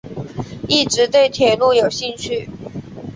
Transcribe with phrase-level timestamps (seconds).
[0.67, 2.49] 一直对铁路有兴趣。